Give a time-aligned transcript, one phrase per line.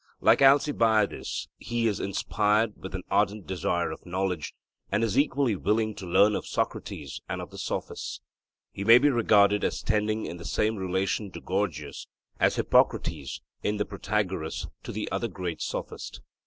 [0.19, 4.55] Like Alcibiades he is inspired with an ardent desire of knowledge,
[4.91, 8.19] and is equally willing to learn of Socrates and of the Sophists.
[8.71, 12.07] He may be regarded as standing in the same relation to Gorgias
[12.39, 16.21] as Hippocrates in the Protagoras to the other great Sophist.